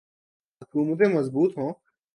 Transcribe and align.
حکومتیں 0.61 1.09
مضبوط 1.13 1.57
ہوں۔ 1.57 1.71